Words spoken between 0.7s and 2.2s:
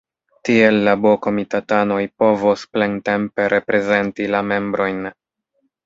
la B-komitatanoj